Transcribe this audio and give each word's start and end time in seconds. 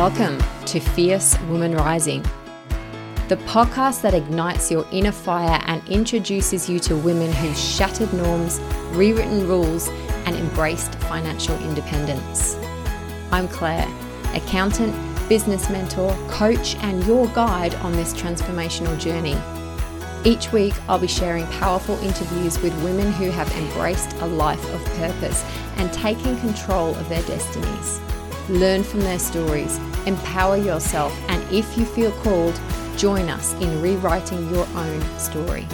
Welcome 0.00 0.42
to 0.64 0.80
Fierce 0.80 1.38
Woman 1.42 1.74
Rising, 1.74 2.22
the 3.28 3.36
podcast 3.44 4.00
that 4.00 4.14
ignites 4.14 4.70
your 4.70 4.86
inner 4.92 5.12
fire 5.12 5.60
and 5.66 5.86
introduces 5.90 6.70
you 6.70 6.78
to 6.78 6.96
women 6.96 7.30
who've 7.30 7.54
shattered 7.54 8.10
norms, 8.14 8.60
rewritten 8.92 9.46
rules, 9.46 9.88
and 10.24 10.36
embraced 10.36 10.94
financial 11.00 11.54
independence. 11.64 12.56
I'm 13.30 13.46
Claire, 13.46 13.86
accountant, 14.32 14.96
business 15.28 15.68
mentor, 15.68 16.16
coach, 16.30 16.76
and 16.76 17.04
your 17.04 17.26
guide 17.34 17.74
on 17.74 17.92
this 17.92 18.14
transformational 18.14 18.98
journey. 18.98 19.36
Each 20.24 20.50
week, 20.50 20.72
I'll 20.88 20.98
be 20.98 21.08
sharing 21.08 21.46
powerful 21.48 21.98
interviews 21.98 22.58
with 22.62 22.72
women 22.82 23.12
who 23.12 23.28
have 23.32 23.52
embraced 23.52 24.14
a 24.22 24.26
life 24.26 24.64
of 24.72 24.82
purpose 24.96 25.44
and 25.76 25.92
taken 25.92 26.40
control 26.40 26.94
of 26.94 27.06
their 27.10 27.22
destinies. 27.24 28.00
Learn 28.48 28.82
from 28.82 29.00
their 29.00 29.18
stories, 29.18 29.78
empower 30.06 30.56
yourself, 30.56 31.16
and 31.28 31.42
if 31.52 31.76
you 31.76 31.84
feel 31.84 32.12
called, 32.22 32.58
join 32.96 33.28
us 33.28 33.54
in 33.54 33.80
rewriting 33.80 34.48
your 34.50 34.66
own 34.74 35.18
story. 35.18 35.66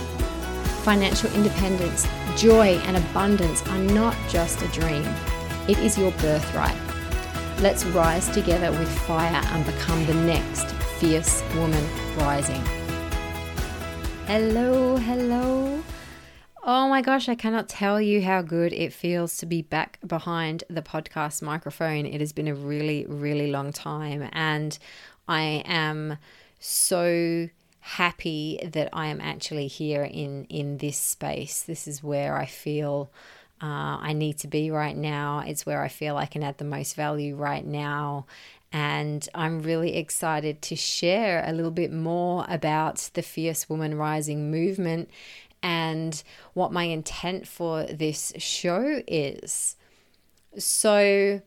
Financial 0.83 1.33
independence, 1.35 2.07
joy, 2.37 2.81
and 2.85 2.97
abundance 2.97 3.67
are 3.69 3.79
not 3.79 4.17
just 4.29 4.63
a 4.63 4.69
dream, 4.69 5.05
it 5.69 5.79
is 5.79 5.99
your 5.99 6.13
birthright. 6.13 6.77
Let's 7.61 7.85
rise 7.87 8.29
together 8.29 8.71
with 8.71 8.89
fire 9.01 9.43
and 9.45 9.65
become 9.65 10.05
the 10.07 10.15
next 10.15 10.71
fierce 10.99 11.43
woman 11.55 11.85
rising. 12.17 12.63
Hello, 14.27 14.97
hello. 14.97 15.83
Oh 16.69 16.89
my 16.89 17.01
gosh, 17.01 17.29
I 17.29 17.37
cannot 17.37 17.69
tell 17.69 18.01
you 18.01 18.23
how 18.23 18.43
good 18.43 18.73
it 18.73 18.93
feels 18.93 19.37
to 19.37 19.47
be 19.47 19.63
back 19.63 20.01
behind 20.05 20.65
the 20.69 20.83
podcast 20.83 21.41
microphone. 21.41 22.07
It 22.07 22.19
has 22.19 22.33
been 22.33 22.49
a 22.49 22.57
really, 22.57 23.07
really 23.07 23.53
long 23.53 23.73
time, 23.73 24.29
and 24.33 24.77
I 25.29 25.63
am 25.65 26.19
so 26.59 27.49
happy 27.79 28.59
that 28.65 28.89
I 28.93 29.07
am 29.07 29.21
actually 29.21 29.69
here 29.69 30.03
in 30.03 30.47
in 30.47 30.79
this 30.79 30.99
space. 30.99 31.63
This 31.63 31.87
is 31.87 32.03
where 32.03 32.37
I 32.37 32.47
feel 32.47 33.13
uh, 33.63 33.99
I 34.01 34.13
need 34.13 34.39
to 34.39 34.49
be 34.49 34.73
right 34.73 34.97
now. 34.97 35.45
It's 35.47 35.65
where 35.65 35.83
I 35.83 35.89
feel 35.89 36.17
I 36.17 36.27
can 36.27 36.43
add 36.43 36.59
the 36.59 36.65
most 36.65 36.97
value 36.97 37.37
right 37.37 37.65
now. 37.65 38.27
And 38.73 39.27
I'm 39.35 39.63
really 39.63 39.97
excited 39.97 40.61
to 40.63 40.77
share 40.77 41.45
a 41.47 41.53
little 41.53 41.71
bit 41.71 41.93
more 41.93 42.45
about 42.49 43.09
the 43.15 43.23
Fierce 43.23 43.69
Woman 43.71 43.95
Rising 43.95 44.51
movement 44.51 45.09
and 45.67 46.23
what 46.55 46.73
my 46.73 46.85
intent 46.85 47.49
for 47.49 47.83
this 47.83 48.33
show 48.39 49.03
is. 49.09 49.75
So, 50.57 51.43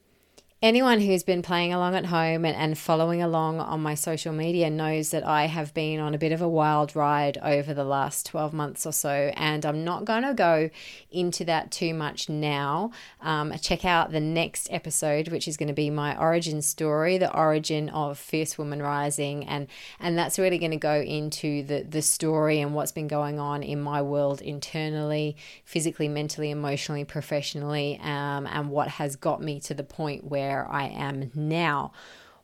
anyone 0.62 1.00
who's 1.00 1.24
been 1.24 1.42
playing 1.42 1.74
along 1.74 1.96
at 1.96 2.06
home 2.06 2.44
and, 2.44 2.56
and 2.56 2.78
following 2.78 3.22
along 3.22 3.62
on 3.62 3.82
my 3.82 3.96
social 3.96 4.34
media 4.34 4.70
knows 4.70 5.12
that 5.12 5.26
I 5.26 5.46
have 5.46 5.74
been 5.74 6.02
on 6.02 6.14
a 6.14 6.18
bit 6.18 6.34
of 6.34 6.42
a 6.42 6.50
wild 6.50 6.98
ride 6.98 7.38
over 7.42 7.74
the 7.74 7.86
last 7.86 8.26
12 8.26 8.52
months 8.52 8.86
or 8.86 8.92
so, 8.92 9.32
and 9.38 9.66
I'm 9.66 9.86
not 9.86 10.04
going 10.04 10.24
to 10.24 10.34
go 10.34 10.70
into 11.12 11.46
that 11.46 11.72
too 11.72 11.94
much 11.94 12.28
now. 12.28 12.92
Um, 13.22 13.54
check 13.62 13.86
out 13.86 14.12
the 14.12 14.20
next 14.20 14.68
episode, 14.70 15.30
which 15.30 15.48
is 15.48 15.56
going 15.56 15.68
to 15.68 15.74
be 15.74 15.90
my 15.90 16.20
origin 16.20 16.62
story, 16.62 17.18
the 17.18 17.34
origin 17.34 17.88
of 17.90 18.18
Fierce 18.18 18.58
Woman 18.58 18.82
Rising, 18.82 19.46
and 19.46 19.68
and 20.00 20.18
that's 20.18 20.38
really 20.38 20.58
going 20.58 20.72
to 20.72 20.78
go 20.78 21.00
into 21.00 21.64
the 21.64 21.84
the 21.84 22.02
story 22.02 22.60
and 22.60 22.74
what's 22.74 22.92
been 22.92 23.08
going 23.08 23.40
on 23.40 23.64
in 23.64 23.80
my 23.80 24.02
world 24.02 24.42
internally, 24.42 25.38
physically, 25.64 26.10
mentally, 26.10 26.52
emotionally, 26.52 27.06
professionally, 27.06 27.98
um, 28.04 28.46
and 28.48 28.70
what 28.70 28.90
has 28.90 29.16
got 29.16 29.42
me 29.42 29.62
to 29.62 29.74
the 29.74 29.84
point 29.84 30.26
where 30.26 30.49
where 30.50 30.68
I 30.72 30.88
am 30.88 31.30
now. 31.36 31.92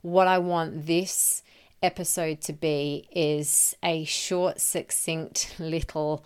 What 0.02 0.28
I 0.28 0.38
want 0.38 0.86
this 0.86 1.42
episode 1.82 2.40
to 2.42 2.52
be 2.52 3.08
is 3.10 3.76
a 3.82 4.04
short, 4.04 4.60
succinct 4.60 5.56
little 5.58 6.24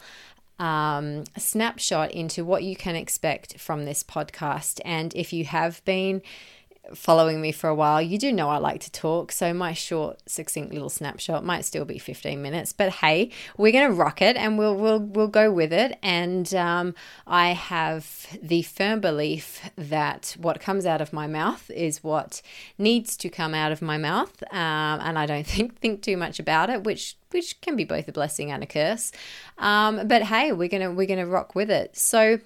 um, 0.58 1.24
snapshot 1.38 2.12
into 2.12 2.44
what 2.44 2.64
you 2.64 2.76
can 2.76 2.96
expect 2.96 3.58
from 3.58 3.86
this 3.86 4.04
podcast. 4.04 4.80
And 4.84 5.14
if 5.14 5.32
you 5.32 5.46
have 5.46 5.82
been 5.86 6.20
following 6.94 7.40
me 7.40 7.52
for 7.52 7.68
a 7.68 7.74
while, 7.74 8.00
you 8.00 8.18
do 8.18 8.32
know 8.32 8.48
I 8.48 8.58
like 8.58 8.80
to 8.82 8.90
talk. 8.90 9.32
So 9.32 9.52
my 9.52 9.72
short, 9.72 10.20
succinct 10.26 10.72
little 10.72 10.90
snapshot 10.90 11.44
might 11.44 11.64
still 11.64 11.84
be 11.84 11.98
15 11.98 12.40
minutes. 12.40 12.72
But 12.72 12.90
hey, 12.94 13.30
we're 13.56 13.72
gonna 13.72 13.92
rock 13.92 14.22
it 14.22 14.36
and 14.36 14.58
we'll 14.58 14.76
we'll 14.76 15.00
we'll 15.00 15.28
go 15.28 15.50
with 15.50 15.72
it. 15.72 15.98
And 16.02 16.52
um, 16.54 16.94
I 17.26 17.50
have 17.50 18.38
the 18.42 18.62
firm 18.62 19.00
belief 19.00 19.70
that 19.76 20.36
what 20.38 20.60
comes 20.60 20.86
out 20.86 21.00
of 21.00 21.12
my 21.12 21.26
mouth 21.26 21.70
is 21.70 22.02
what 22.02 22.42
needs 22.78 23.16
to 23.18 23.28
come 23.28 23.54
out 23.54 23.72
of 23.72 23.82
my 23.82 23.98
mouth. 23.98 24.42
Um, 24.52 25.00
and 25.00 25.18
I 25.18 25.26
don't 25.26 25.46
think 25.46 25.78
think 25.80 26.02
too 26.02 26.16
much 26.16 26.38
about 26.38 26.70
it, 26.70 26.84
which 26.84 27.16
which 27.30 27.60
can 27.60 27.76
be 27.76 27.84
both 27.84 28.08
a 28.08 28.12
blessing 28.12 28.50
and 28.50 28.62
a 28.62 28.66
curse. 28.66 29.12
Um, 29.58 30.08
but 30.08 30.22
hey, 30.24 30.52
we're 30.52 30.68
gonna 30.68 30.90
we're 30.90 31.06
gonna 31.06 31.26
rock 31.26 31.54
with 31.54 31.70
it. 31.70 31.96
So 31.96 32.40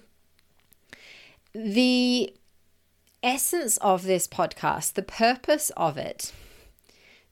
the 1.53 2.33
essence 3.25 3.77
of 3.77 4.03
this 4.03 4.27
podcast, 4.27 4.93
the 4.93 5.01
purpose 5.01 5.71
of 5.75 5.97
it, 5.97 6.31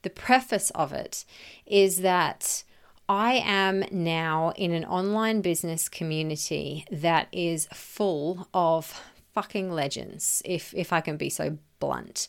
the 0.02 0.10
preface 0.10 0.72
of 0.72 0.92
it 0.92 1.24
is 1.66 2.02
that 2.02 2.64
I 3.08 3.36
am 3.46 3.86
now 3.92 4.54
in 4.56 4.72
an 4.72 4.86
online 4.86 5.42
business 5.42 5.88
community 5.88 6.86
that 6.92 7.28
is 7.32 7.68
full 7.74 8.48
of 8.54 9.02
fucking 9.34 9.72
legends, 9.72 10.42
if 10.46 10.74
if 10.74 10.92
I 10.92 11.00
can 11.00 11.16
be 11.16 11.30
so 11.30 11.58
blunt. 11.80 12.28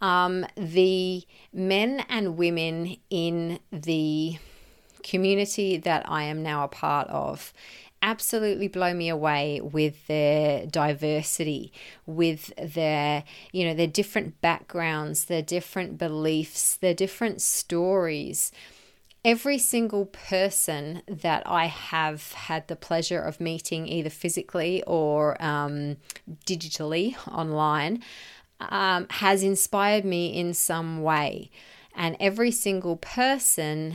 Um, 0.00 0.46
the 0.56 1.24
men 1.52 2.04
and 2.08 2.36
women 2.36 2.96
in 3.10 3.58
the 3.70 4.38
community 5.02 5.76
that 5.76 6.08
I 6.08 6.24
am 6.24 6.42
now 6.42 6.64
a 6.64 6.68
part 6.68 7.08
of 7.08 7.52
absolutely 8.04 8.68
blow 8.68 8.92
me 8.92 9.08
away 9.08 9.62
with 9.62 10.06
their 10.08 10.66
diversity, 10.66 11.72
with 12.04 12.52
their, 12.56 13.24
you 13.50 13.64
know, 13.64 13.72
their 13.72 13.86
different 13.86 14.38
backgrounds, 14.42 15.24
their 15.24 15.40
different 15.40 15.96
beliefs, 15.96 16.76
their 16.76 16.92
different 16.92 17.40
stories. 17.40 18.52
Every 19.24 19.56
single 19.56 20.04
person 20.04 21.00
that 21.08 21.42
I 21.46 21.64
have 21.64 22.32
had 22.32 22.68
the 22.68 22.76
pleasure 22.76 23.20
of 23.20 23.40
meeting, 23.40 23.88
either 23.88 24.10
physically 24.10 24.82
or 24.86 25.42
um, 25.42 25.96
digitally 26.44 27.16
online, 27.26 28.02
um, 28.60 29.06
has 29.08 29.42
inspired 29.42 30.04
me 30.04 30.26
in 30.26 30.52
some 30.52 31.02
way. 31.02 31.50
And 31.96 32.18
every 32.20 32.50
single 32.50 32.96
person 32.96 33.94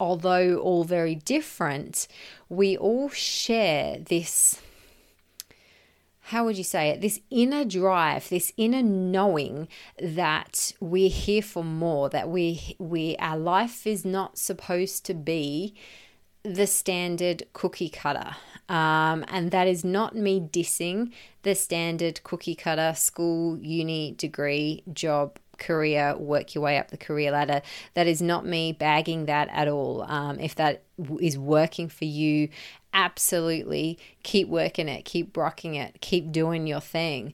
although 0.00 0.56
all 0.58 0.84
very 0.84 1.14
different, 1.14 2.08
we 2.48 2.76
all 2.76 3.10
share 3.10 3.98
this 3.98 4.60
how 6.30 6.44
would 6.44 6.56
you 6.56 6.62
say 6.62 6.90
it? 6.90 7.00
This 7.00 7.18
inner 7.28 7.64
drive, 7.64 8.28
this 8.28 8.52
inner 8.56 8.84
knowing 8.84 9.66
that 10.00 10.72
we're 10.78 11.08
here 11.08 11.42
for 11.42 11.64
more, 11.64 12.08
that 12.10 12.28
we 12.28 12.76
we 12.78 13.16
our 13.18 13.36
life 13.36 13.84
is 13.84 14.04
not 14.04 14.38
supposed 14.38 15.04
to 15.06 15.14
be 15.14 15.74
the 16.44 16.68
standard 16.68 17.42
cookie 17.52 17.88
cutter. 17.88 18.36
Um, 18.68 19.24
and 19.26 19.50
that 19.50 19.66
is 19.66 19.84
not 19.84 20.14
me 20.14 20.40
dissing 20.40 21.10
the 21.42 21.56
standard 21.56 22.22
cookie 22.22 22.54
cutter 22.54 22.94
school, 22.96 23.58
uni, 23.58 24.12
degree, 24.12 24.84
job 24.92 25.36
career, 25.60 26.16
work 26.16 26.54
your 26.54 26.64
way 26.64 26.78
up 26.78 26.90
the 26.90 26.96
career 26.96 27.30
ladder. 27.30 27.62
That 27.94 28.08
is 28.08 28.20
not 28.20 28.44
me 28.44 28.72
bagging 28.72 29.26
that 29.26 29.48
at 29.52 29.68
all. 29.68 30.02
Um, 30.02 30.40
if 30.40 30.56
that 30.56 30.82
is 31.20 31.38
working 31.38 31.88
for 31.88 32.06
you, 32.06 32.48
absolutely 32.92 33.98
keep 34.24 34.48
working 34.48 34.88
it, 34.88 35.04
keep 35.04 35.36
rocking 35.36 35.76
it, 35.76 36.00
keep 36.00 36.32
doing 36.32 36.66
your 36.66 36.80
thing. 36.80 37.32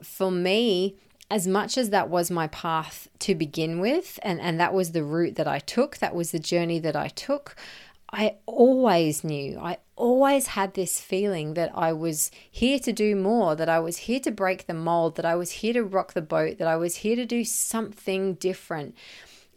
For 0.00 0.30
me, 0.30 0.94
as 1.30 1.48
much 1.48 1.78
as 1.78 1.90
that 1.90 2.10
was 2.10 2.30
my 2.30 2.46
path 2.48 3.08
to 3.20 3.34
begin 3.34 3.80
with, 3.80 4.20
and, 4.22 4.40
and 4.40 4.60
that 4.60 4.74
was 4.74 4.92
the 4.92 5.02
route 5.02 5.36
that 5.36 5.48
I 5.48 5.58
took, 5.60 5.96
that 5.98 6.14
was 6.14 6.30
the 6.30 6.38
journey 6.38 6.78
that 6.80 6.94
I 6.94 7.08
took, 7.08 7.56
I 8.12 8.36
always 8.44 9.24
knew, 9.24 9.58
I 9.58 9.78
always 9.96 10.48
had 10.48 10.74
this 10.74 11.00
feeling 11.00 11.54
that 11.54 11.72
I 11.74 11.94
was 11.94 12.30
here 12.50 12.78
to 12.80 12.92
do 12.92 13.16
more, 13.16 13.56
that 13.56 13.70
I 13.70 13.78
was 13.78 13.96
here 13.96 14.20
to 14.20 14.30
break 14.30 14.66
the 14.66 14.74
mold, 14.74 15.16
that 15.16 15.24
I 15.24 15.34
was 15.34 15.50
here 15.50 15.72
to 15.72 15.82
rock 15.82 16.12
the 16.12 16.20
boat, 16.20 16.58
that 16.58 16.68
I 16.68 16.76
was 16.76 16.96
here 16.96 17.16
to 17.16 17.24
do 17.24 17.42
something 17.42 18.34
different. 18.34 18.94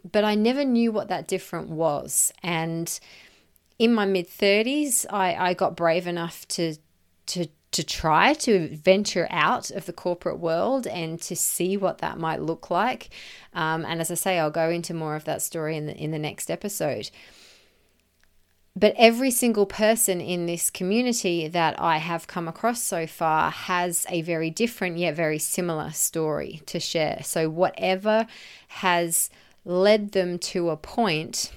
But 0.10 0.24
I 0.24 0.36
never 0.36 0.63
knew 0.63 0.94
what 0.94 1.10
that 1.10 1.28
different 1.28 1.69
was. 1.69 2.31
And 2.42 2.98
in 3.78 3.94
my 3.94 4.06
mid 4.06 4.30
30s, 4.30 5.06
I, 5.10 5.36
I 5.36 5.54
got 5.54 5.75
brave 5.75 6.08
enough 6.08 6.48
to, 6.50 6.75
to, 7.25 7.48
to 7.72 7.84
try 7.84 8.36
to 8.36 8.69
venture 8.78 9.28
out 9.31 9.69
of 9.69 9.86
the 9.86 9.92
corporate 9.92 10.40
world 10.40 10.88
and 10.88 11.22
to 11.24 11.36
see 11.36 11.75
what 11.75 11.98
that 11.98 12.19
might 12.19 12.42
look 12.42 12.69
like. 12.69 13.10
Um, 13.54 13.84
and 13.84 14.00
as 14.00 14.12
I 14.12 14.16
say, 14.16 14.40
I'll 14.40 14.50
go 14.50 14.69
into 14.69 14.94
more 14.94 15.18
of 15.18 15.25
that 15.25 15.42
story 15.42 15.75
in 15.75 15.88
the, 15.88 15.98
in 15.98 16.12
the 16.12 16.19
next 16.19 16.50
episode 16.50 17.10
but 18.75 18.94
every 18.98 19.31
single 19.31 19.66
person 19.66 20.19
in 20.19 20.45
this 20.45 20.69
community 20.69 21.48
that 21.48 21.80
I 21.80 21.98
have 21.98 22.27
come 22.27 22.48
across 22.48 22.83
so 22.83 23.07
far 23.07 23.50
has 23.50 24.06
a 24.10 24.22
very 24.22 24.50
different 24.50 24.98
yet 24.98 25.16
very 25.16 25.39
similar 25.39 25.92
story 25.92 26.62
to 26.66 26.80
share. 26.80 27.22
So, 27.24 27.50
whatever 27.50 28.27
has 28.68 29.30
led 29.63 30.12
them 30.12 30.38
to 30.38 30.69
a 30.69 30.77
point, 30.77 31.51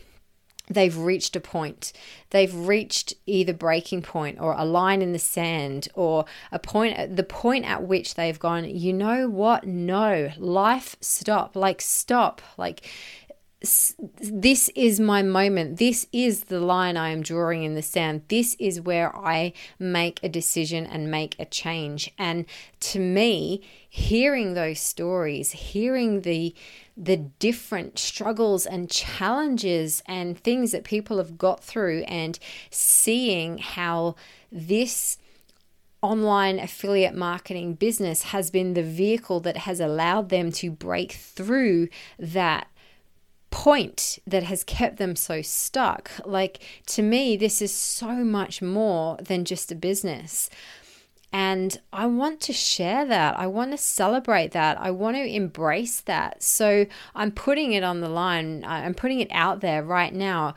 they've 0.70 0.96
reached 0.96 1.34
a 1.34 1.40
point. 1.40 1.92
They've 2.30 2.54
reached 2.54 3.14
either 3.26 3.52
breaking 3.52 4.02
point 4.02 4.38
or 4.40 4.52
a 4.52 4.64
line 4.64 5.02
in 5.02 5.12
the 5.12 5.18
sand 5.18 5.88
or 5.94 6.24
a 6.52 6.58
point, 6.58 7.16
the 7.16 7.24
point 7.24 7.64
at 7.64 7.82
which 7.82 8.14
they've 8.14 8.38
gone, 8.38 8.64
you 8.64 8.92
know 8.92 9.28
what? 9.28 9.66
No, 9.66 10.30
life 10.38 10.96
stop. 11.00 11.56
Like, 11.56 11.80
stop. 11.80 12.42
Like, 12.56 12.88
this 13.60 14.70
is 14.76 15.00
my 15.00 15.22
moment. 15.22 15.78
This 15.78 16.06
is 16.12 16.44
the 16.44 16.60
line 16.60 16.96
I 16.96 17.10
am 17.10 17.22
drawing 17.22 17.64
in 17.64 17.74
the 17.74 17.82
sand. 17.82 18.22
This 18.28 18.54
is 18.60 18.80
where 18.80 19.14
I 19.16 19.52
make 19.80 20.20
a 20.22 20.28
decision 20.28 20.86
and 20.86 21.10
make 21.10 21.34
a 21.40 21.44
change. 21.44 22.12
And 22.18 22.46
to 22.80 23.00
me, 23.00 23.62
hearing 23.88 24.54
those 24.54 24.78
stories, 24.78 25.52
hearing 25.52 26.20
the 26.20 26.54
the 26.96 27.16
different 27.16 27.96
struggles 27.96 28.66
and 28.66 28.90
challenges 28.90 30.02
and 30.06 30.36
things 30.36 30.72
that 30.72 30.82
people 30.82 31.18
have 31.18 31.38
got 31.38 31.62
through 31.62 32.02
and 32.08 32.40
seeing 32.70 33.58
how 33.58 34.16
this 34.50 35.16
online 36.02 36.58
affiliate 36.58 37.14
marketing 37.14 37.74
business 37.74 38.24
has 38.24 38.50
been 38.50 38.74
the 38.74 38.82
vehicle 38.82 39.38
that 39.40 39.58
has 39.58 39.78
allowed 39.78 40.28
them 40.28 40.50
to 40.50 40.70
break 40.70 41.12
through 41.12 41.88
that 42.18 42.68
point 43.50 44.18
that 44.26 44.42
has 44.44 44.64
kept 44.64 44.96
them 44.98 45.16
so 45.16 45.42
stuck. 45.42 46.10
Like, 46.24 46.60
to 46.86 47.02
me, 47.02 47.36
this 47.36 47.62
is 47.62 47.72
so 47.72 48.24
much 48.24 48.60
more 48.62 49.16
than 49.16 49.44
just 49.44 49.72
a 49.72 49.74
business. 49.74 50.50
And 51.32 51.78
I 51.92 52.06
want 52.06 52.40
to 52.42 52.52
share 52.52 53.04
that. 53.04 53.38
I 53.38 53.46
want 53.46 53.72
to 53.72 53.78
celebrate 53.78 54.52
that. 54.52 54.80
I 54.80 54.90
want 54.90 55.16
to 55.16 55.26
embrace 55.26 56.00
that. 56.02 56.42
So 56.42 56.86
I'm 57.14 57.32
putting 57.32 57.72
it 57.72 57.82
on 57.82 58.00
the 58.00 58.08
line. 58.08 58.64
I'm 58.66 58.94
putting 58.94 59.20
it 59.20 59.28
out 59.30 59.60
there 59.60 59.82
right 59.82 60.14
now 60.14 60.54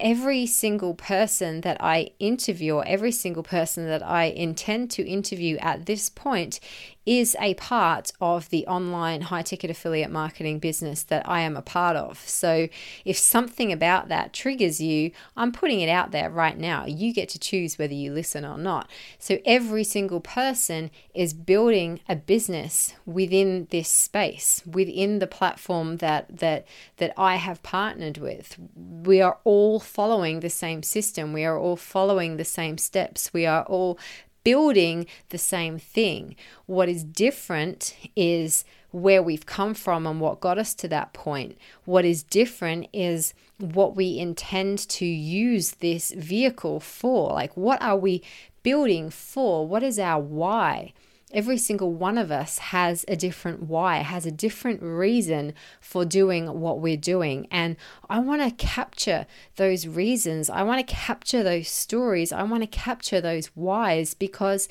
every 0.00 0.46
single 0.46 0.94
person 0.94 1.60
that 1.62 1.76
I 1.80 2.10
interview, 2.18 2.74
or 2.74 2.86
every 2.86 3.12
single 3.12 3.42
person 3.42 3.86
that 3.86 4.02
I 4.02 4.24
intend 4.24 4.90
to 4.92 5.06
interview 5.06 5.56
at 5.58 5.86
this 5.86 6.08
point, 6.08 6.60
is 7.08 7.34
a 7.40 7.54
part 7.54 8.12
of 8.20 8.50
the 8.50 8.66
online 8.66 9.22
high 9.22 9.40
ticket 9.40 9.70
affiliate 9.70 10.10
marketing 10.10 10.58
business 10.58 11.02
that 11.04 11.26
I 11.26 11.40
am 11.40 11.56
a 11.56 11.62
part 11.62 11.96
of. 11.96 12.18
So 12.28 12.68
if 13.06 13.16
something 13.16 13.72
about 13.72 14.08
that 14.08 14.34
triggers 14.34 14.78
you, 14.78 15.12
I'm 15.34 15.50
putting 15.50 15.80
it 15.80 15.88
out 15.88 16.10
there 16.10 16.28
right 16.28 16.58
now. 16.58 16.84
You 16.84 17.14
get 17.14 17.30
to 17.30 17.38
choose 17.38 17.78
whether 17.78 17.94
you 17.94 18.12
listen 18.12 18.44
or 18.44 18.58
not. 18.58 18.90
So 19.18 19.38
every 19.46 19.84
single 19.84 20.20
person 20.20 20.90
is 21.14 21.32
building 21.32 22.00
a 22.10 22.14
business 22.14 22.92
within 23.06 23.68
this 23.70 23.88
space, 23.88 24.62
within 24.66 25.18
the 25.18 25.26
platform 25.26 25.96
that 25.96 26.26
that 26.40 26.66
that 26.98 27.14
I 27.16 27.36
have 27.36 27.62
partnered 27.62 28.18
with. 28.18 28.58
We 28.76 29.22
are 29.22 29.38
all 29.44 29.80
following 29.80 30.40
the 30.40 30.50
same 30.50 30.82
system. 30.82 31.32
We 31.32 31.46
are 31.46 31.58
all 31.58 31.76
following 31.76 32.36
the 32.36 32.44
same 32.44 32.76
steps. 32.76 33.32
We 33.32 33.46
are 33.46 33.62
all 33.64 33.98
building 34.48 35.04
the 35.28 35.36
same 35.36 35.78
thing. 35.78 36.34
What 36.64 36.88
is 36.88 37.04
different 37.04 37.94
is 38.16 38.64
where 38.92 39.22
we've 39.22 39.44
come 39.44 39.74
from 39.74 40.06
and 40.06 40.22
what 40.22 40.40
got 40.40 40.56
us 40.56 40.72
to 40.76 40.88
that 40.88 41.12
point. 41.12 41.58
What 41.84 42.06
is 42.06 42.22
different 42.22 42.86
is 42.90 43.34
what 43.58 43.94
we 43.94 44.18
intend 44.18 44.78
to 44.88 45.04
use 45.04 45.72
this 45.72 46.12
vehicle 46.12 46.80
for. 46.80 47.32
Like, 47.34 47.54
what 47.58 47.82
are 47.82 47.98
we 47.98 48.22
building 48.62 49.10
for? 49.10 49.66
What 49.66 49.82
is 49.82 49.98
our 49.98 50.22
why? 50.22 50.94
Every 51.32 51.58
single 51.58 51.92
one 51.92 52.16
of 52.16 52.30
us 52.30 52.58
has 52.58 53.04
a 53.08 53.16
different 53.16 53.64
why, 53.64 53.98
has 53.98 54.24
a 54.24 54.30
different 54.30 54.82
reason 54.82 55.54
for 55.80 56.04
doing 56.04 56.60
what 56.60 56.80
we're 56.80 56.96
doing. 56.96 57.46
And 57.50 57.76
I 58.08 58.18
want 58.20 58.42
to 58.42 58.66
capture 58.66 59.26
those 59.56 59.86
reasons. 59.86 60.48
I 60.48 60.62
want 60.62 60.86
to 60.86 60.94
capture 60.94 61.42
those 61.42 61.68
stories. 61.68 62.32
I 62.32 62.42
want 62.44 62.62
to 62.62 62.66
capture 62.66 63.20
those 63.20 63.46
whys 63.48 64.14
because 64.14 64.68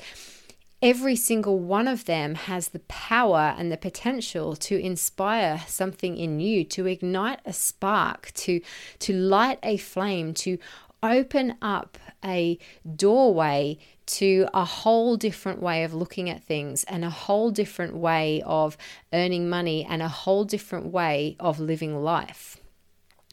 every 0.82 1.16
single 1.16 1.58
one 1.58 1.88
of 1.88 2.04
them 2.04 2.34
has 2.34 2.68
the 2.68 2.78
power 2.80 3.54
and 3.58 3.70
the 3.70 3.76
potential 3.76 4.54
to 4.56 4.78
inspire 4.80 5.62
something 5.66 6.16
in 6.16 6.40
you, 6.40 6.64
to 6.64 6.86
ignite 6.86 7.40
a 7.44 7.52
spark, 7.52 8.32
to, 8.34 8.60
to 9.00 9.12
light 9.12 9.58
a 9.62 9.76
flame, 9.76 10.34
to 10.34 10.58
open 11.02 11.56
up 11.62 11.98
a 12.24 12.58
doorway 12.96 13.78
to 14.08 14.48
a 14.54 14.64
whole 14.64 15.16
different 15.16 15.60
way 15.60 15.84
of 15.84 15.94
looking 15.94 16.28
at 16.30 16.42
things 16.42 16.84
and 16.84 17.04
a 17.04 17.10
whole 17.10 17.50
different 17.50 17.94
way 17.94 18.42
of 18.44 18.76
earning 19.12 19.48
money 19.48 19.84
and 19.84 20.02
a 20.02 20.08
whole 20.08 20.44
different 20.44 20.86
way 20.86 21.36
of 21.38 21.60
living 21.60 22.02
life. 22.02 22.56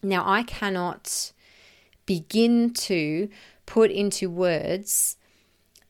Now, 0.04 0.24
I 0.27 0.44
cannot 0.44 1.31
begin 2.06 2.74
to 2.74 3.30
put 3.66 3.89
into 3.89 4.30
words 4.30 5.18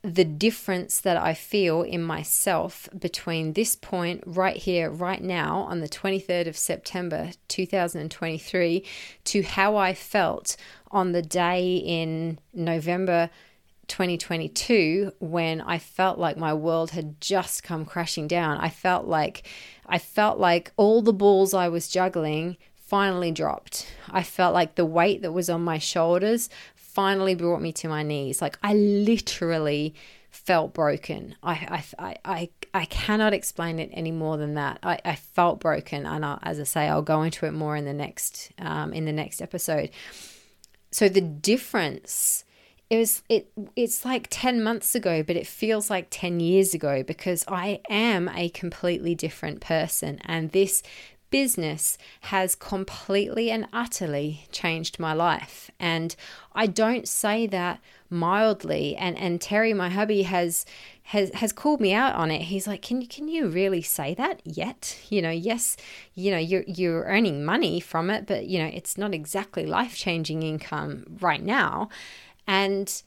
the 0.04 0.24
difference 0.24 1.02
that 1.02 1.18
I 1.18 1.34
feel 1.34 1.82
in 1.82 2.04
myself 2.04 2.88
between 2.98 3.54
this 3.54 3.76
point 3.76 4.24
right 4.26 4.56
here, 4.56 4.92
right 4.92 5.22
now, 5.22 5.62
on 5.62 5.80
the 5.80 5.90
23rd 5.90 6.48
of 6.48 6.56
September 6.56 7.32
2023, 7.48 8.86
to 9.24 9.42
how 9.42 9.76
I 9.76 9.96
felt 9.96 10.58
on 10.92 11.12
the 11.12 11.24
day 11.24 11.78
in 11.78 12.38
November 12.54 13.32
2022 13.88 15.14
when 15.20 15.62
I 15.62 15.78
felt 15.78 16.18
like 16.18 16.38
my 16.38 16.54
world 16.54 16.92
had 16.92 17.20
just 17.22 17.64
come 17.64 17.86
crashing 17.86 18.28
down. 18.28 18.58
I 18.58 18.70
felt 18.70 19.06
like 19.06 19.48
I 19.86 19.98
felt 19.98 20.40
like 20.40 20.72
all 20.78 21.02
the 21.02 21.14
balls 21.14 21.54
I 21.54 21.68
was 21.68 21.88
juggling 21.88 22.58
finally 22.76 23.32
dropped. 23.32 23.88
I 24.10 24.24
felt 24.24 24.54
like 24.54 24.76
the 24.76 24.86
weight 24.86 25.22
that 25.22 25.32
was 25.32 25.50
on 25.50 25.64
my 25.64 25.78
shoulders 25.78 26.50
finally 26.76 27.36
brought 27.36 27.62
me 27.62 27.74
to 27.74 27.88
my 27.88 28.04
knees. 28.04 28.42
Like 28.42 28.58
I 28.64 28.74
literally 28.74 29.96
felt 30.32 30.74
broken. 30.74 31.36
I 31.42 31.84
I 32.00 32.16
I 32.26 32.50
I 32.74 32.86
cannot 32.86 33.34
explain 33.34 33.80
it 33.80 33.90
any 33.94 34.12
more 34.12 34.38
than 34.38 34.56
that. 34.56 34.80
I, 34.84 35.00
I 35.06 35.16
felt 35.16 35.60
broken, 35.60 36.06
and 36.06 36.26
I, 36.26 36.40
as 36.44 36.60
I 36.60 36.64
say, 36.64 36.88
I'll 36.88 37.02
go 37.02 37.24
into 37.24 37.46
it 37.46 37.54
more 37.54 37.76
in 37.76 37.86
the 37.86 37.94
next 37.94 38.52
um, 38.60 38.94
in 38.94 39.06
the 39.06 39.14
next 39.14 39.42
episode. 39.42 39.92
So 40.92 41.10
the 41.10 41.22
difference 41.22 42.44
it 42.90 42.98
was 42.98 43.24
it 43.30 43.52
it's 43.76 44.06
like 44.06 44.28
10 44.30 44.64
months 44.64 44.94
ago 44.94 45.24
but 45.24 45.36
it 45.36 45.48
feels 45.48 45.90
like 45.90 46.08
10 46.12 46.40
years 46.40 46.74
ago 46.74 47.04
because 47.04 47.44
I 47.48 47.82
am 47.90 48.30
a 48.30 48.50
completely 48.50 49.16
different 49.16 49.60
person 49.60 50.20
and 50.24 50.52
this 50.52 50.84
business 51.36 51.98
has 52.22 52.56
completely 52.56 53.52
and 53.52 53.68
utterly 53.74 54.48
changed 54.54 55.00
my 55.00 55.12
life. 55.12 55.70
And 55.80 56.16
I 56.54 56.68
don't 56.68 57.08
say 57.08 57.46
that 57.48 57.82
mildly. 58.10 58.96
And 58.96 59.18
and 59.18 59.42
Terry 59.42 59.74
my 59.74 59.90
hubby 59.90 60.24
has 60.24 60.66
has 61.04 61.32
has 61.34 61.52
called 61.52 61.82
me 61.82 61.94
out 61.94 62.16
on 62.16 62.32
it. 62.32 62.44
He's 62.44 62.68
like 62.68 62.82
can 62.82 63.02
you 63.02 63.08
can 63.08 63.28
you 63.28 63.48
really 63.48 63.82
say 63.82 64.14
that 64.14 64.42
yet? 64.46 64.98
You 65.10 65.22
know 65.22 65.30
yes 65.30 65.76
you 66.14 66.32
know 66.32 66.38
you're 66.38 66.64
you're 66.68 67.04
earning 67.04 67.44
money 67.44 67.80
from 67.80 68.10
it 68.10 68.26
but 68.28 68.46
you 68.46 68.60
know 68.60 68.72
it's 68.74 68.98
not 68.98 69.14
exactly 69.14 69.66
life-changing 69.66 70.42
income 70.42 71.18
right 71.20 71.44
now 71.44 71.90
and 72.48 73.02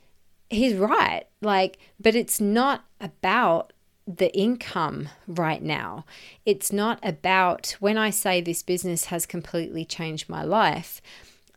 he's 0.50 0.74
right. 0.74 1.24
Like, 1.40 1.78
but 2.00 2.14
it's 2.14 2.40
not 2.40 2.84
about 3.00 3.72
the 4.06 4.34
income 4.34 5.08
right 5.26 5.62
now. 5.62 6.04
It's 6.46 6.72
not 6.72 6.98
about 7.02 7.76
when 7.78 7.98
I 7.98 8.10
say 8.10 8.40
this 8.40 8.62
business 8.62 9.06
has 9.06 9.26
completely 9.26 9.84
changed 9.84 10.28
my 10.28 10.42
life, 10.42 11.02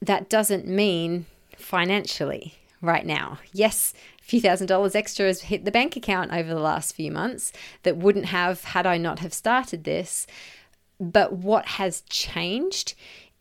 that 0.01 0.29
doesn't 0.29 0.67
mean 0.67 1.27
financially 1.55 2.55
right 2.81 3.05
now. 3.05 3.39
Yes, 3.53 3.93
a 4.19 4.23
few 4.23 4.41
thousand 4.41 4.67
dollars 4.67 4.95
extra 4.95 5.27
has 5.27 5.43
hit 5.43 5.63
the 5.63 5.71
bank 5.71 5.95
account 5.95 6.33
over 6.33 6.49
the 6.49 6.59
last 6.59 6.93
few 6.93 7.11
months 7.11 7.53
that 7.83 7.97
wouldn't 7.97 8.25
have 8.25 8.63
had 8.65 8.85
I 8.85 8.97
not 8.97 9.19
have 9.19 9.33
started 9.33 9.83
this. 9.83 10.27
But 10.99 11.33
what 11.33 11.65
has 11.65 12.01
changed 12.09 12.93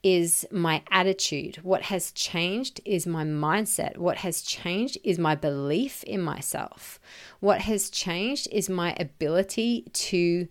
is 0.02 0.46
my 0.50 0.82
attitude. 0.90 1.56
What 1.62 1.82
has 1.82 2.12
changed 2.12 2.80
is 2.84 3.06
my 3.06 3.24
mindset. 3.24 3.98
What 3.98 4.18
has 4.18 4.42
changed 4.42 4.98
is 5.04 5.18
my 5.18 5.34
belief 5.34 6.02
in 6.04 6.22
myself. 6.22 6.98
What 7.40 7.62
has 7.62 7.90
changed 7.90 8.48
is 8.50 8.68
my 8.68 8.96
ability 8.98 9.84
to 9.92 10.48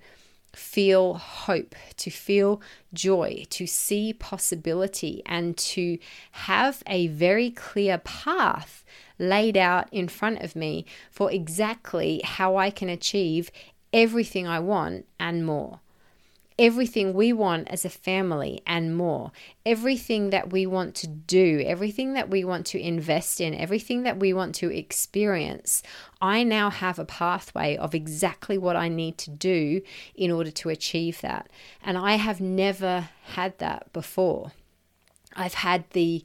feel 0.56 1.16
hope, 1.16 1.76
to 1.98 2.10
feel 2.10 2.62
joy, 2.94 3.46
to 3.52 3.68
see 3.68 4.14
possibility, 4.14 5.22
and 5.26 5.56
to 5.58 5.98
have 6.32 6.84
a 6.88 7.08
very 7.08 7.52
clear 7.52 8.00
path 8.00 8.84
laid 9.18 9.58
out 9.58 9.88
in 9.92 10.08
front 10.08 10.42
of 10.42 10.56
me 10.56 10.86
for 11.12 11.32
exactly 11.32 12.22
how 12.24 12.56
I 12.56 12.70
can 12.72 12.90
achieve 12.90 13.52
everything 13.92 14.48
I 14.48 14.60
want 14.60 15.06
and 15.20 15.46
more 15.46 15.80
everything 16.60 17.14
we 17.14 17.32
want 17.32 17.70
as 17.70 17.86
a 17.86 17.90
family 17.90 18.62
and 18.68 18.96
more. 18.96 19.32
Everything 19.66 20.30
that 20.32 20.52
we 20.52 20.66
want 20.66 20.94
to 20.94 21.08
do, 21.08 21.64
everything 21.66 22.14
that 22.14 22.30
we 22.30 22.44
want 22.44 22.66
to 22.68 22.80
invest 22.80 23.40
in, 23.40 23.56
everything 23.56 24.04
that 24.04 24.20
we 24.20 24.34
want 24.34 24.54
to 24.56 24.70
experience. 24.70 25.82
I 26.22 26.44
now 26.44 26.70
have 26.70 27.00
a 27.00 27.06
pathway 27.06 27.78
of 27.78 27.96
exactly 27.96 28.58
what 28.58 28.76
I 28.76 28.90
need 28.90 29.18
to 29.20 29.32
do 29.32 29.82
in 30.16 30.32
order 30.32 30.52
to 30.52 30.70
achieve 30.70 31.22
that. 31.22 31.50
And 31.82 31.98
I 31.98 32.16
have 32.16 32.42
never 32.42 33.10
had 33.24 33.58
that 33.60 33.92
before. 33.94 34.52
I've 35.36 35.56
had 35.56 35.86
the 35.92 36.24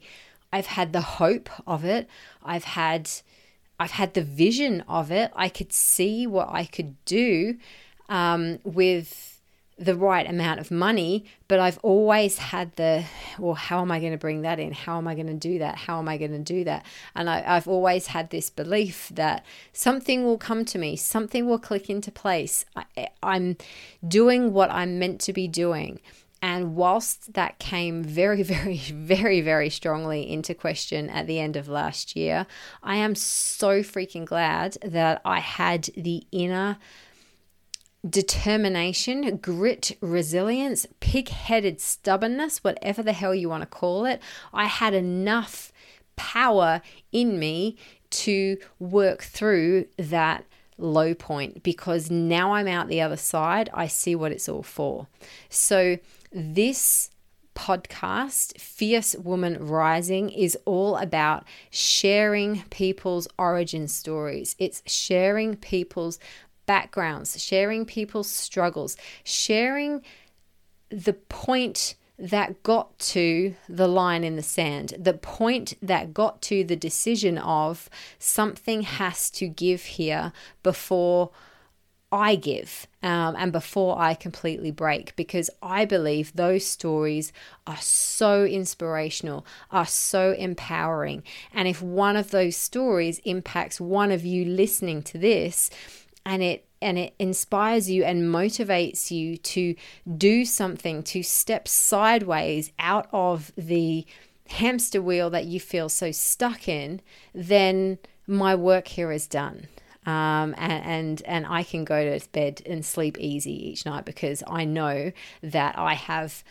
I've 0.51 0.67
had 0.67 0.93
the 0.93 1.01
hope 1.01 1.49
of 1.65 1.85
it. 1.85 2.09
I've 2.43 2.63
had 2.65 3.09
I've 3.79 3.91
had 3.91 4.13
the 4.13 4.23
vision 4.23 4.81
of 4.87 5.11
it. 5.11 5.31
I 5.33 5.47
could 5.47 5.71
see 5.71 6.27
what 6.27 6.49
I 6.49 6.65
could 6.65 7.03
do 7.05 7.57
um, 8.09 8.59
with 8.63 9.34
the 9.77 9.95
right 9.95 10.27
amount 10.27 10.59
of 10.59 10.71
money, 10.71 11.25
but 11.47 11.59
I've 11.59 11.79
always 11.79 12.37
had 12.37 12.73
the, 12.77 13.03
well, 13.37 13.55
how 13.55 13.81
am 13.81 13.91
I 13.91 13.99
going 13.99 14.13
to 14.13 14.17
bring 14.17 14.41
that 14.43 14.59
in? 14.59 14.71
How 14.71 14.97
am 14.97 15.07
I 15.07 15.15
going 15.15 15.27
to 15.27 15.33
do 15.33 15.59
that? 15.59 15.75
How 15.75 15.99
am 15.99 16.07
I 16.07 16.17
going 16.17 16.31
to 16.31 16.39
do 16.39 16.63
that? 16.63 16.85
And 17.13 17.29
I, 17.29 17.41
have 17.41 17.67
always 17.67 18.07
had 18.07 18.29
this 18.29 18.49
belief 18.49 19.09
that 19.13 19.45
something 19.73 20.23
will 20.23 20.37
come 20.37 20.63
to 20.65 20.77
me, 20.77 20.95
something 20.95 21.45
will 21.45 21.59
click 21.59 21.89
into 21.89 22.09
place. 22.09 22.63
I, 22.75 23.09
I'm 23.21 23.57
doing 24.07 24.53
what 24.53 24.71
I'm 24.71 24.97
meant 24.97 25.19
to 25.21 25.33
be 25.33 25.47
doing. 25.47 25.99
And 26.41 26.75
whilst 26.75 27.33
that 27.33 27.59
came 27.59 28.03
very, 28.03 28.43
very, 28.43 28.77
very, 28.77 29.41
very 29.41 29.69
strongly 29.69 30.31
into 30.31 30.53
question 30.53 31.09
at 31.09 31.27
the 31.27 31.39
end 31.39 31.57
of 31.57 31.67
last 31.67 32.15
year, 32.15 32.45
I 32.81 32.95
am 32.95 33.15
so 33.15 33.81
freaking 33.81 34.25
glad 34.25 34.77
that 34.85 35.21
I 35.25 35.39
had 35.39 35.89
the 35.97 36.23
inner 36.31 36.77
determination, 38.07 39.37
grit, 39.37 39.97
resilience, 40.01 40.85
pig 40.99 41.29
headed 41.29 41.81
stubbornness, 41.81 42.63
whatever 42.63 43.01
the 43.01 43.13
hell 43.13 43.33
you 43.33 43.49
want 43.49 43.61
to 43.61 43.67
call 43.67 44.05
it. 44.05 44.21
I 44.53 44.65
had 44.65 44.93
enough 44.93 45.71
power 46.15 46.81
in 47.11 47.39
me 47.39 47.77
to 48.09 48.57
work 48.79 49.21
through 49.21 49.87
that 49.97 50.45
low 50.77 51.13
point 51.13 51.63
because 51.63 52.11
now 52.11 52.53
I'm 52.53 52.67
out 52.67 52.87
the 52.87 53.01
other 53.01 53.17
side. 53.17 53.69
I 53.73 53.87
see 53.87 54.15
what 54.15 54.31
it's 54.31 54.49
all 54.49 54.63
for. 54.63 55.07
So, 55.49 55.97
this 56.31 57.09
podcast, 57.55 58.59
Fierce 58.59 59.15
Woman 59.15 59.65
Rising, 59.65 60.29
is 60.29 60.57
all 60.65 60.97
about 60.97 61.45
sharing 61.69 62.63
people's 62.69 63.27
origin 63.39 63.87
stories. 63.87 64.55
It's 64.59 64.83
sharing 64.85 65.55
people's 65.55 66.19
backgrounds, 66.65 67.41
sharing 67.41 67.85
people's 67.85 68.29
struggles, 68.29 68.97
sharing 69.23 70.01
the 70.89 71.13
point 71.13 71.95
that 72.17 72.63
got 72.63 72.97
to 72.97 73.55
the 73.67 73.87
line 73.87 74.23
in 74.23 74.35
the 74.35 74.43
sand, 74.43 74.93
the 74.97 75.13
point 75.13 75.73
that 75.81 76.13
got 76.13 76.41
to 76.41 76.63
the 76.63 76.75
decision 76.75 77.37
of 77.37 77.89
something 78.17 78.83
has 78.83 79.29
to 79.29 79.47
give 79.47 79.83
here 79.83 80.31
before 80.63 81.31
I 82.11 82.35
give 82.35 82.87
um, 83.03 83.35
and 83.37 83.51
before 83.51 83.99
I 83.99 84.13
completely 84.13 84.71
break, 84.71 85.13
because 85.17 85.49
I 85.61 85.83
believe 85.83 86.31
those 86.33 86.65
stories 86.65 87.33
are 87.67 87.81
so 87.81 88.45
inspirational, 88.45 89.45
are 89.69 89.85
so 89.85 90.31
empowering. 90.31 91.23
And 91.53 91.67
if 91.67 91.81
one 91.81 92.15
of 92.15 92.31
those 92.31 92.55
stories 92.55 93.19
impacts 93.25 93.81
one 93.81 94.11
of 94.11 94.23
you 94.23 94.45
listening 94.45 95.01
to 95.03 95.17
this, 95.17 95.69
and 96.25 96.41
it 96.43 96.65
and 96.81 96.97
it 96.97 97.15
inspires 97.17 97.89
you 97.89 98.03
and 98.03 98.23
motivates 98.23 99.09
you 99.09 99.37
to 99.37 99.75
do 100.17 100.45
something 100.45 101.01
to 101.03 101.23
step 101.23 101.67
sideways 101.67 102.71
out 102.79 103.07
of 103.11 103.51
the 103.57 104.05
hamster 104.49 105.01
wheel 105.01 105.29
that 105.29 105.45
you 105.45 105.59
feel 105.59 105.89
so 105.89 106.11
stuck 106.11 106.67
in 106.67 107.01
then 107.33 107.97
my 108.27 108.53
work 108.53 108.87
here 108.87 109.11
is 109.11 109.27
done 109.27 109.67
um, 110.05 110.53
and, 110.57 110.83
and 110.85 111.21
and 111.25 111.45
I 111.47 111.63
can 111.63 111.83
go 111.83 112.17
to 112.17 112.27
bed 112.29 112.61
and 112.65 112.85
sleep 112.85 113.17
easy 113.19 113.69
each 113.69 113.85
night 113.85 114.05
because 114.05 114.43
I 114.47 114.65
know 114.65 115.11
that 115.41 115.77
I 115.77 115.95
have 115.95 116.43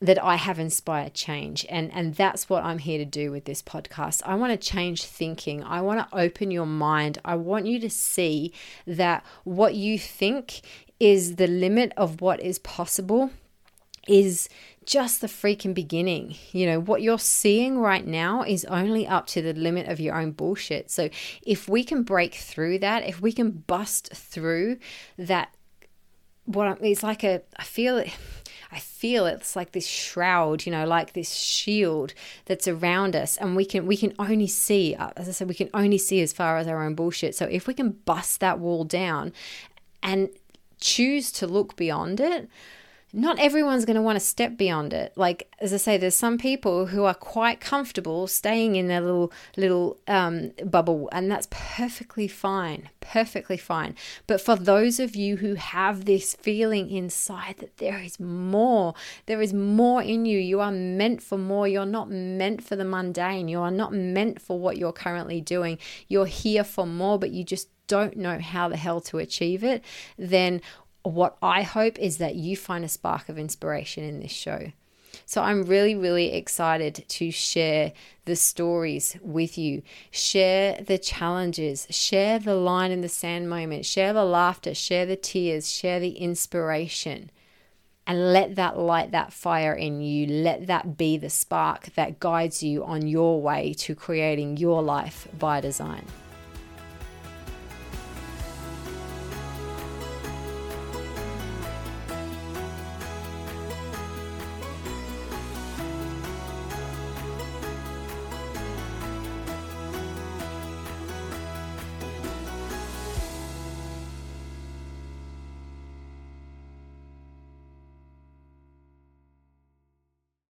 that 0.00 0.22
I 0.22 0.36
have 0.36 0.58
inspired 0.58 1.14
change 1.14 1.66
and 1.68 1.92
and 1.92 2.14
that's 2.14 2.48
what 2.48 2.64
I'm 2.64 2.78
here 2.78 2.98
to 2.98 3.04
do 3.04 3.30
with 3.30 3.44
this 3.44 3.62
podcast. 3.62 4.22
I 4.24 4.34
want 4.36 4.58
to 4.58 4.68
change 4.68 5.04
thinking. 5.04 5.62
I 5.62 5.80
want 5.82 6.00
to 6.00 6.16
open 6.16 6.50
your 6.50 6.66
mind. 6.66 7.18
I 7.24 7.36
want 7.36 7.66
you 7.66 7.78
to 7.80 7.90
see 7.90 8.52
that 8.86 9.24
what 9.44 9.74
you 9.74 9.98
think 9.98 10.62
is 10.98 11.36
the 11.36 11.46
limit 11.46 11.92
of 11.96 12.20
what 12.20 12.40
is 12.40 12.58
possible 12.58 13.30
is 14.06 14.48
just 14.84 15.20
the 15.20 15.26
freaking 15.26 15.74
beginning. 15.74 16.36
You 16.52 16.66
know, 16.66 16.80
what 16.80 17.02
you're 17.02 17.18
seeing 17.18 17.78
right 17.78 18.06
now 18.06 18.42
is 18.42 18.64
only 18.66 19.06
up 19.06 19.26
to 19.28 19.42
the 19.42 19.52
limit 19.54 19.88
of 19.88 20.00
your 20.00 20.14
own 20.14 20.32
bullshit. 20.32 20.90
So 20.90 21.08
if 21.42 21.68
we 21.68 21.84
can 21.84 22.02
break 22.02 22.34
through 22.34 22.80
that, 22.80 23.06
if 23.06 23.20
we 23.20 23.32
can 23.32 23.50
bust 23.50 24.10
through 24.14 24.78
that, 25.16 25.54
what 26.44 26.66
i 26.66 26.76
it's 26.82 27.02
like 27.02 27.24
a, 27.24 27.42
I 27.56 27.64
feel 27.64 27.98
it. 27.98 28.10
I 28.70 28.80
feel 28.80 29.26
it's 29.26 29.54
like 29.54 29.70
this 29.70 29.86
shroud, 29.86 30.66
you 30.66 30.72
know, 30.72 30.84
like 30.84 31.12
this 31.12 31.32
shield 31.32 32.12
that's 32.46 32.66
around 32.66 33.14
us, 33.14 33.36
and 33.36 33.54
we 33.54 33.64
can 33.64 33.86
we 33.86 33.96
can 33.96 34.12
only 34.18 34.48
see, 34.48 34.96
uh, 34.96 35.10
as 35.16 35.28
I 35.28 35.32
said, 35.32 35.48
we 35.48 35.54
can 35.54 35.70
only 35.72 35.96
see 35.96 36.20
as 36.22 36.32
far 36.32 36.56
as 36.56 36.66
our 36.66 36.82
own 36.82 36.96
bullshit. 36.96 37.36
So 37.36 37.46
if 37.46 37.68
we 37.68 37.74
can 37.74 37.90
bust 37.90 38.40
that 38.40 38.58
wall 38.58 38.82
down, 38.82 39.32
and 40.02 40.28
choose 40.80 41.30
to 41.32 41.46
look 41.46 41.76
beyond 41.76 42.18
it, 42.18 42.48
not 43.14 43.38
everyone's 43.38 43.84
going 43.84 43.94
to 43.94 44.02
want 44.02 44.16
to 44.16 44.24
step 44.24 44.56
beyond 44.56 44.92
it. 44.92 45.12
Like 45.14 45.48
as 45.60 45.72
I 45.72 45.76
say, 45.76 45.96
there's 45.96 46.16
some 46.16 46.36
people 46.36 46.86
who 46.86 47.04
are 47.04 47.14
quite 47.14 47.60
comfortable 47.60 48.26
staying 48.26 48.74
in 48.74 48.88
their 48.88 49.00
little 49.00 49.32
little 49.56 49.98
um, 50.08 50.50
bubble, 50.64 51.08
and 51.12 51.30
that's 51.30 51.46
perfectly 51.50 52.26
fine, 52.26 52.90
perfectly 53.00 53.56
fine. 53.56 53.94
But 54.26 54.40
for 54.40 54.56
those 54.56 54.98
of 54.98 55.14
you 55.14 55.36
who 55.36 55.54
have 55.54 56.04
this 56.04 56.34
feeling 56.34 56.90
inside 56.90 57.58
that 57.58 57.76
there 57.76 58.00
is 58.00 58.18
more, 58.18 58.94
there 59.26 59.40
is 59.40 59.54
more 59.54 60.02
in 60.02 60.26
you. 60.26 60.38
You 60.38 60.60
are 60.60 60.72
meant 60.72 61.22
for 61.22 61.38
more. 61.38 61.68
You're 61.68 61.86
not 61.86 62.10
meant 62.10 62.64
for 62.64 62.74
the 62.74 62.84
mundane. 62.84 63.46
You 63.46 63.60
are 63.60 63.70
not 63.70 63.92
meant 63.92 64.42
for 64.42 64.58
what 64.58 64.76
you're 64.76 64.92
currently 64.92 65.40
doing. 65.40 65.78
You're 66.08 66.26
here 66.26 66.64
for 66.64 66.84
more, 66.84 67.18
but 67.18 67.30
you 67.30 67.44
just 67.44 67.68
don't 67.86 68.16
know 68.16 68.38
how 68.38 68.68
the 68.68 68.76
hell 68.76 69.00
to 69.00 69.18
achieve 69.18 69.62
it, 69.62 69.84
then 70.16 70.60
what 71.04 71.36
I 71.42 71.62
hope 71.62 71.98
is 71.98 72.18
that 72.18 72.34
you 72.34 72.56
find 72.56 72.84
a 72.84 72.88
spark 72.88 73.28
of 73.28 73.38
inspiration 73.38 74.04
in 74.04 74.20
this 74.20 74.32
show. 74.32 74.72
So 75.26 75.42
I'm 75.42 75.62
really, 75.62 75.94
really 75.94 76.32
excited 76.32 77.04
to 77.06 77.30
share 77.30 77.92
the 78.24 78.36
stories 78.36 79.16
with 79.22 79.56
you, 79.56 79.82
share 80.10 80.80
the 80.82 80.98
challenges, 80.98 81.86
share 81.90 82.38
the 82.38 82.54
line 82.54 82.90
in 82.90 83.00
the 83.00 83.08
sand 83.08 83.48
moment, 83.48 83.86
share 83.86 84.12
the 84.12 84.24
laughter, 84.24 84.74
share 84.74 85.06
the 85.06 85.16
tears, 85.16 85.70
share 85.70 86.00
the 86.00 86.16
inspiration. 86.16 87.30
And 88.06 88.34
let 88.34 88.56
that 88.56 88.78
light 88.78 89.12
that 89.12 89.32
fire 89.32 89.72
in 89.72 90.02
you. 90.02 90.26
Let 90.26 90.66
that 90.66 90.98
be 90.98 91.16
the 91.16 91.30
spark 91.30 91.94
that 91.94 92.20
guides 92.20 92.62
you 92.62 92.84
on 92.84 93.06
your 93.06 93.40
way 93.40 93.72
to 93.78 93.94
creating 93.94 94.58
your 94.58 94.82
life 94.82 95.26
by 95.38 95.62
design. 95.62 96.04